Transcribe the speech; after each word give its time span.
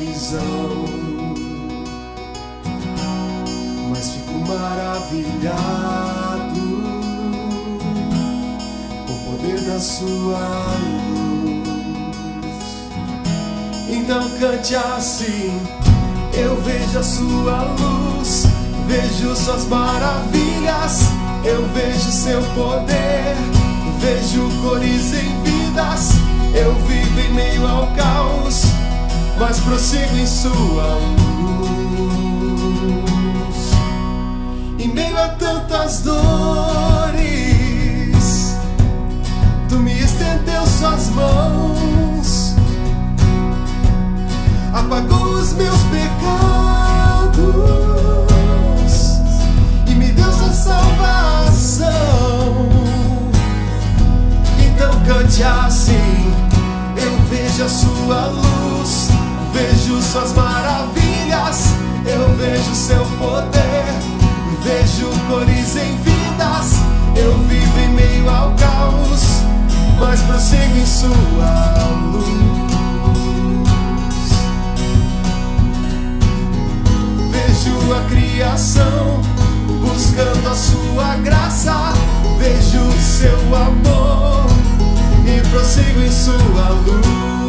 visão, 0.00 0.86
mas 3.90 4.10
fico 4.12 4.32
maravilhado 4.48 5.60
com 9.06 9.12
o 9.12 9.18
poder 9.30 9.60
da 9.60 9.78
sua 9.78 10.38
luz. 10.80 11.68
Então 13.90 14.30
cante 14.38 14.74
assim: 14.74 15.60
Eu 16.32 16.56
vejo 16.62 16.98
a 16.98 17.02
sua 17.02 17.62
luz, 17.78 18.46
vejo 18.86 19.36
suas 19.36 19.66
maravilhas, 19.66 21.10
eu 21.44 21.68
vejo 21.74 22.10
seu 22.10 22.42
poder, 22.54 23.36
vejo 24.00 24.48
cores 24.62 25.12
em 25.12 25.42
vidas. 25.42 26.12
Eu 26.52 26.74
vivo 26.74 27.20
em 27.20 27.32
meio 27.32 27.64
ao 27.64 27.86
caos, 27.94 28.19
mas 29.40 29.58
prossigo 29.60 30.16
em 30.18 30.26
sua 30.26 30.84
luz. 30.96 31.70
Em 34.78 34.88
meio 34.88 35.18
a 35.18 35.28
tantas 35.28 35.99
vejo 62.70 62.74
seu 62.74 63.04
poder, 63.18 63.84
vejo 64.62 65.08
cores 65.28 65.76
em 65.76 65.96
vidas. 65.96 66.74
Eu 67.16 67.36
vivo 67.44 67.78
em 67.80 67.88
meio 67.90 68.28
ao 68.30 68.52
caos, 68.54 69.42
mas 69.98 70.20
prossigo 70.22 70.76
em 70.76 70.86
sua 70.86 71.10
luz. 72.12 72.30
Vejo 77.30 77.94
a 77.94 78.08
criação 78.08 79.20
buscando 79.82 80.48
a 80.48 80.54
sua 80.54 81.16
graça, 81.16 81.92
vejo 82.38 82.92
seu 83.00 83.56
amor 83.56 84.46
e 85.26 85.40
prossigo 85.48 86.00
em 86.00 86.12
sua 86.12 86.68
luz. 86.86 87.39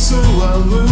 Sua 0.00 0.54
luz. 0.54 0.90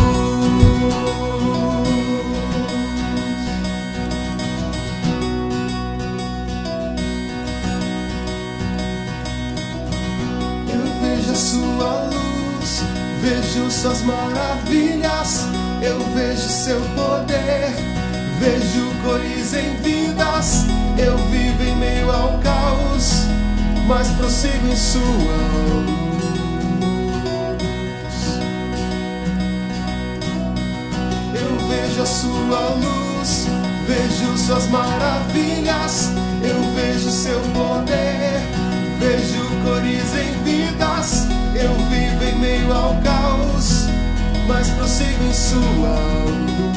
Eu 10.71 10.85
vejo 11.01 11.33
a 11.33 11.35
sua 11.35 12.05
luz, 12.05 12.83
vejo 13.23 13.71
suas 13.71 14.03
maravilhas, 14.03 15.47
eu 15.81 15.99
vejo 16.15 16.49
seu 16.49 16.81
poder, 16.95 17.73
vejo 18.39 18.93
cores 19.03 19.55
em 19.55 19.75
vidas, 19.83 20.67
eu 20.99 21.17
vivo 21.31 21.63
em 21.63 21.77
meio 21.77 22.11
ao 22.13 22.39
caos, 22.41 23.25
mas 23.87 24.09
prossigo 24.09 24.69
em 24.69 24.77
sua 24.77 25.03
luz. 25.03 26.08
Vejo 31.99 32.03
a 32.03 32.07
sua 32.07 32.61
luz, 32.77 33.47
vejo 33.87 34.39
suas 34.39 34.69
maravilhas, 34.69 36.11
eu 36.43 36.63
vejo 36.75 37.11
seu 37.11 37.41
poder, 37.53 38.41
vejo 39.01 39.45
cores 39.65 40.15
em 40.15 40.43
vidas, 40.45 41.27
eu 41.55 41.75
vivo 41.91 42.25
em 42.25 42.39
meio 42.39 42.73
ao 42.73 42.95
caos, 43.03 43.89
mas 44.47 44.69
prossigo 44.71 45.25
em 45.25 45.35
sua 45.35 45.99
luz. 46.27 46.69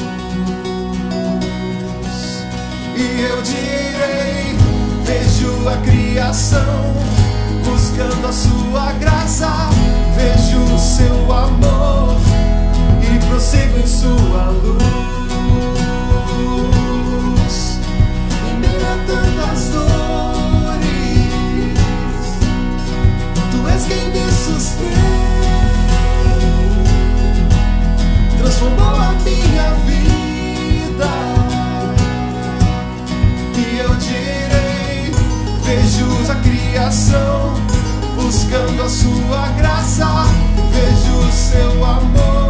E 2.96 3.20
eu 3.20 3.42
direi: 3.42 4.56
Vejo 5.04 5.68
a 5.68 5.76
criação 5.78 6.94
buscando 7.64 8.26
a 8.26 8.32
sua 8.32 8.92
graça, 8.94 9.70
vejo 10.16 10.58
o 10.62 10.78
seu 10.78 11.32
amor 11.32 12.11
prossigo 13.32 13.78
em 13.78 13.86
sua 13.86 14.50
luz. 14.62 14.82
Em 18.46 18.54
meio 18.58 18.86
a 18.86 18.96
tantas 19.06 19.70
dores, 19.70 20.82
tu 23.50 23.68
és 23.68 23.84
quem 23.86 24.10
me 24.10 24.30
sustém, 24.30 24.92
transformou 28.36 28.96
a 28.96 29.12
minha 29.24 29.68
vida. 29.86 31.12
E 33.56 33.78
eu 33.78 33.94
direi: 33.94 35.10
Vejo 35.64 36.06
a 36.30 36.34
criação 36.34 37.54
buscando 38.14 38.82
a 38.82 38.88
sua 38.90 39.48
graça, 39.56 40.26
vejo 40.70 41.16
o 41.16 41.32
seu 41.32 41.82
amor 41.82 42.41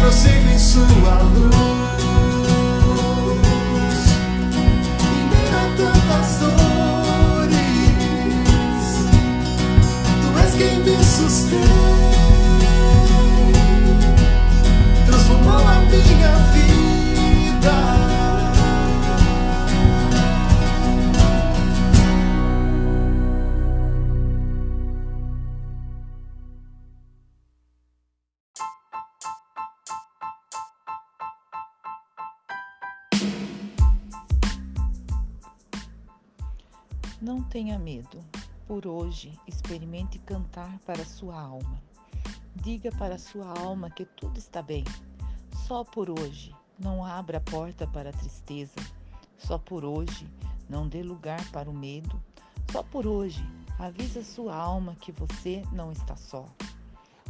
prossigo 0.00 0.48
em 0.48 0.58
sua 0.58 1.22
luz. 1.22 1.49
Não 37.20 37.42
tenha 37.42 37.78
medo. 37.78 38.24
Por 38.66 38.86
hoje, 38.86 39.38
experimente 39.46 40.18
cantar 40.20 40.78
para 40.86 41.04
sua 41.04 41.38
alma. 41.38 41.78
Diga 42.56 42.90
para 42.92 43.18
sua 43.18 43.46
alma 43.46 43.90
que 43.90 44.06
tudo 44.06 44.38
está 44.38 44.62
bem. 44.62 44.84
Só 45.66 45.84
por 45.84 46.08
hoje, 46.08 46.56
não 46.78 47.04
abra 47.04 47.36
a 47.36 47.42
porta 47.42 47.86
para 47.86 48.08
a 48.08 48.12
tristeza. 48.14 48.80
Só 49.36 49.58
por 49.58 49.84
hoje, 49.84 50.26
não 50.66 50.88
dê 50.88 51.02
lugar 51.02 51.44
para 51.50 51.68
o 51.68 51.74
medo. 51.74 52.18
Só 52.72 52.82
por 52.82 53.06
hoje, 53.06 53.46
avisa 53.78 54.24
sua 54.24 54.56
alma 54.56 54.96
que 54.98 55.12
você 55.12 55.62
não 55.72 55.92
está 55.92 56.16
só. 56.16 56.46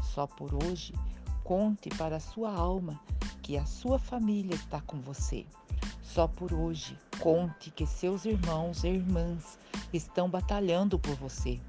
Só 0.05 0.25
por 0.25 0.55
hoje, 0.55 0.95
conte 1.43 1.89
para 1.89 2.21
sua 2.21 2.55
alma 2.55 3.01
que 3.43 3.59
a 3.59 3.67
sua 3.67 3.99
família 3.99 4.55
está 4.55 4.81
com 4.83 5.01
você. 5.01 5.45
Só 6.13 6.27
por 6.27 6.53
hoje, 6.53 6.99
conte 7.21 7.71
que 7.71 7.87
seus 7.87 8.25
irmãos 8.25 8.83
e 8.83 8.89
irmãs 8.89 9.57
estão 9.93 10.29
batalhando 10.29 10.99
por 10.99 11.15
você. 11.15 11.61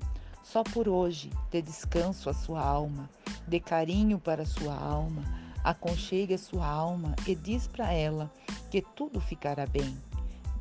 Só 0.44 0.64
por 0.64 0.90
hoje, 0.90 1.30
dê 1.52 1.62
descanso 1.62 2.28
à 2.28 2.34
sua 2.34 2.60
alma, 2.60 3.08
dê 3.48 3.60
carinho 3.60 4.18
para 4.18 4.42
a 4.42 4.46
sua 4.48 4.74
alma, 4.74 5.22
aconchegue 5.64 6.34
a 6.34 6.40
sua 6.40 6.66
alma 6.66 7.16
e 7.28 7.36
diz 7.36 7.68
para 7.68 7.94
ela 7.94 8.32
que 8.72 8.82
tudo 8.82 9.22
ficará 9.22 9.68
bem. 9.68 9.96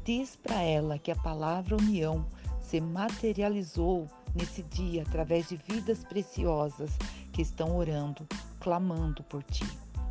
Diz 0.05 0.37
para 0.37 0.61
ela 0.61 0.99
que 0.99 1.11
a 1.11 1.17
palavra 1.17 1.75
união 1.75 2.27
se 2.61 2.83
materializou 2.83 4.07
nesse 4.35 4.63
dia 4.63 5.05
através 5.09 5.49
de 5.49 5.57
vidas 5.57 6.05
preciosas 6.05 6.91
que 7.33 7.41
estão 7.41 7.79
orando, 7.79 8.29
clamando 8.61 9.23
por 9.23 9.43
ti. 9.43 9.67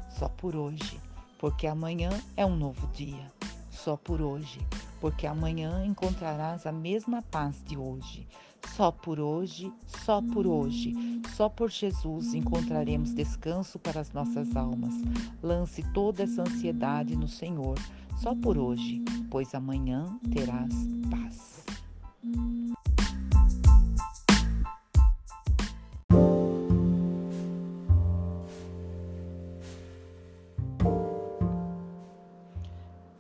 Só 0.10 0.28
por 0.28 0.56
hoje. 0.56 1.00
porque 1.40 1.66
amanhã 1.66 2.10
é 2.36 2.46
um 2.46 2.56
novo 2.56 2.86
dia. 2.88 3.39
Só 3.84 3.96
por 3.96 4.22
hoje, 4.22 4.60
porque 5.00 5.26
amanhã 5.26 5.86
encontrarás 5.86 6.66
a 6.66 6.72
mesma 6.72 7.22
paz 7.22 7.64
de 7.64 7.78
hoje. 7.78 8.28
Só 8.76 8.92
por 8.92 9.22
hoje, 9.22 9.72
só 10.04 10.22
por 10.22 10.46
hoje, 10.46 10.94
só 11.36 11.48
por 11.48 11.72
Jesus 11.72 12.34
encontraremos 12.34 13.14
descanso 13.14 13.80
para 13.80 14.02
as 14.02 14.12
nossas 14.12 14.54
almas. 14.54 14.94
Lance 15.42 15.82
toda 15.94 16.24
essa 16.24 16.42
ansiedade 16.42 17.16
no 17.16 17.28
Senhor, 17.28 17.80
só 18.22 18.36
por 18.36 18.58
hoje, 18.58 19.02
pois 19.30 19.56
amanhã 19.56 20.20
terás 20.34 20.74
paz. 21.10 21.59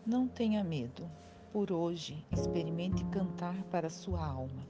Não 0.09 0.27
tenha 0.27 0.63
medo. 0.63 1.07
Por 1.53 1.71
hoje, 1.71 2.25
experimente 2.31 3.05
cantar 3.11 3.61
para 3.65 3.85
a 3.85 3.91
sua 3.91 4.25
alma. 4.25 4.65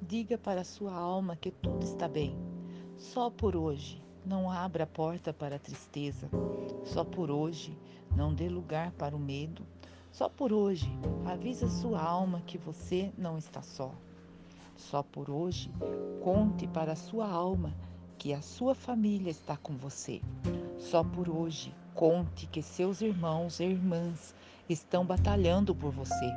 Diga 0.00 0.38
para 0.38 0.60
a 0.60 0.64
sua 0.64 0.94
alma 0.94 1.34
que 1.34 1.50
tudo 1.50 1.82
está 1.82 2.06
bem. 2.06 2.38
Só 2.96 3.30
por 3.30 3.56
hoje, 3.56 4.00
não 4.24 4.48
abra 4.48 4.84
a 4.84 4.86
porta 4.86 5.32
para 5.32 5.56
a 5.56 5.58
tristeza. 5.58 6.30
Só 6.84 7.02
por 7.02 7.32
hoje, 7.32 7.76
não 8.14 8.32
dê 8.32 8.48
lugar 8.48 8.92
para 8.92 9.16
o 9.16 9.18
medo. 9.18 9.66
Só 10.12 10.28
por 10.28 10.52
hoje, 10.52 10.88
avisa 11.26 11.66
sua 11.66 12.00
alma 12.00 12.40
que 12.46 12.56
você 12.56 13.10
não 13.18 13.36
está 13.38 13.62
só. 13.62 13.92
Só 14.76 15.02
por 15.02 15.28
hoje, 15.28 15.68
conte 16.22 16.68
para 16.68 16.92
a 16.92 16.96
sua 16.96 17.28
alma 17.28 17.74
que 18.16 18.32
a 18.32 18.40
sua 18.40 18.76
família 18.76 19.32
está 19.32 19.56
com 19.56 19.76
você. 19.76 20.22
Só 20.78 21.02
por 21.02 21.28
hoje, 21.28 21.74
conte 21.92 22.46
que 22.46 22.62
seus 22.62 23.00
irmãos 23.00 23.58
e 23.58 23.64
irmãs 23.64 24.32
estão 24.72 25.04
batalhando 25.04 25.74
por 25.74 25.90
você. 25.90 26.32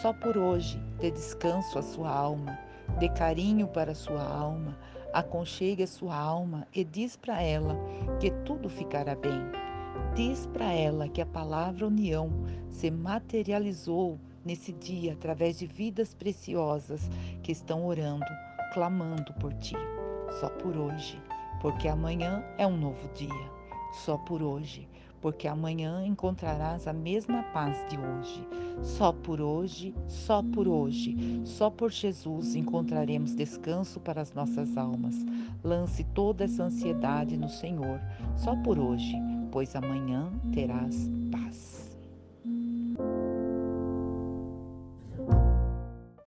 Só 0.00 0.12
por 0.12 0.36
hoje, 0.36 0.78
dê 0.98 1.10
descanso 1.10 1.78
à 1.78 1.82
sua 1.82 2.10
alma, 2.10 2.58
dê 2.98 3.08
carinho 3.08 3.68
para 3.68 3.92
a 3.92 3.94
sua 3.94 4.22
alma, 4.22 4.76
aconchegue 5.12 5.84
a 5.84 5.86
sua 5.86 6.16
alma 6.16 6.66
e 6.74 6.84
diz 6.84 7.16
para 7.16 7.40
ela 7.40 7.78
que 8.20 8.30
tudo 8.44 8.68
ficará 8.68 9.14
bem. 9.14 9.40
Diz 10.14 10.46
para 10.46 10.72
ela 10.72 11.08
que 11.08 11.20
a 11.20 11.26
palavra 11.26 11.86
união 11.86 12.30
se 12.70 12.90
materializou 12.90 14.18
nesse 14.44 14.72
dia 14.72 15.12
através 15.12 15.58
de 15.58 15.66
vidas 15.66 16.14
preciosas 16.14 17.08
que 17.42 17.52
estão 17.52 17.86
orando, 17.86 18.26
clamando 18.72 19.32
por 19.34 19.52
ti. 19.54 19.76
Só 20.40 20.48
por 20.48 20.76
hoje, 20.76 21.20
porque 21.60 21.88
amanhã 21.88 22.44
é 22.58 22.66
um 22.66 22.76
novo 22.76 23.08
dia. 23.14 23.50
Só 24.04 24.18
por 24.18 24.42
hoje, 24.42 24.88
porque 25.24 25.48
amanhã 25.48 26.04
encontrarás 26.04 26.86
a 26.86 26.92
mesma 26.92 27.42
paz 27.44 27.82
de 27.88 27.96
hoje. 27.96 28.46
Só 28.82 29.10
por 29.10 29.40
hoje, 29.40 29.94
só 30.06 30.42
por 30.42 30.68
hoje, 30.68 31.16
só 31.46 31.70
por 31.70 31.90
Jesus 31.90 32.54
encontraremos 32.54 33.34
descanso 33.34 33.98
para 34.00 34.20
as 34.20 34.34
nossas 34.34 34.76
almas. 34.76 35.14
Lance 35.64 36.04
toda 36.12 36.44
essa 36.44 36.64
ansiedade 36.64 37.38
no 37.38 37.48
Senhor, 37.48 37.98
só 38.36 38.54
por 38.56 38.78
hoje, 38.78 39.14
pois 39.50 39.74
amanhã 39.74 40.30
terás. 40.52 41.08